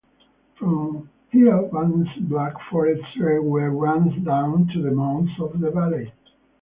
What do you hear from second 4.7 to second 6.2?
to the mouth of the valley.